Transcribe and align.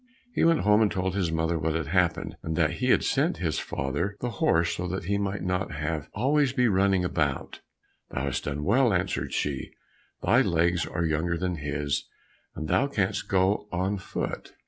He 0.33 0.43
went 0.43 0.61
home 0.61 0.81
and 0.81 0.91
told 0.91 1.13
his 1.13 1.31
mother 1.31 1.59
what 1.59 1.75
had 1.75 1.85
happened, 1.85 2.35
and 2.41 2.55
that 2.55 2.77
he 2.79 2.87
had 2.87 3.03
sent 3.03 3.37
his 3.37 3.59
father 3.59 4.17
the 4.19 4.31
horse 4.41 4.75
so 4.75 4.87
that 4.87 5.03
he 5.03 5.19
might 5.19 5.43
not 5.43 5.73
have 5.73 6.05
to 6.05 6.09
be 6.09 6.13
always 6.15 6.57
running 6.57 7.05
about. 7.05 7.59
"Thou 8.09 8.23
hast 8.23 8.45
done 8.45 8.63
well," 8.63 8.93
answered 8.93 9.31
she, 9.31 9.69
"thy 10.23 10.41
legs 10.41 10.87
are 10.87 11.05
younger 11.05 11.37
than 11.37 11.57
his, 11.57 12.07
and 12.55 12.67
thou 12.67 12.87
canst 12.87 13.27
go 13.27 13.67
on 13.71 13.99
foot." 13.99 14.53